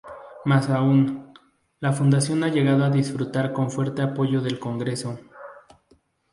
Más 0.45 0.67
aún, 0.71 1.31
la 1.79 1.91
fundación 1.93 2.43
ha 2.43 2.47
llegado 2.47 2.83
a 2.83 2.89
disfrutar 2.89 3.53
con 3.53 3.69
fuerte 3.69 4.01
apoyo 4.01 4.41
del 4.41 4.57
Congreso. 4.57 5.19